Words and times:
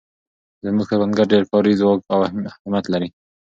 زموږ 0.65 0.85
کروندګر 0.89 1.25
ډېر 1.31 1.43
کاري 1.51 1.73
ځواک 1.79 1.99
او 2.13 2.19
همت 2.65 2.85
لري. 2.93 3.09